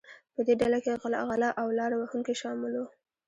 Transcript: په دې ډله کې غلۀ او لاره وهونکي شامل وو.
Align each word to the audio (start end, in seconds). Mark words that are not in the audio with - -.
په 0.33 0.41
دې 0.47 0.53
ډله 0.61 0.77
کې 0.83 0.99
غلۀ 1.01 1.49
او 1.61 1.67
لاره 1.77 1.95
وهونکي 1.97 2.33
شامل 2.41 2.73
وو. 2.77 2.87